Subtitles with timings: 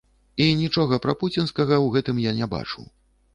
[0.45, 2.81] І нічога прапуцінскага ў гэтым я не бачу.